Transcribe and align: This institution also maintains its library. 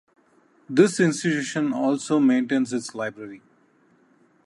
This 0.67 0.99
institution 0.99 1.73
also 1.73 2.19
maintains 2.19 2.73
its 2.73 2.95
library. 2.95 3.43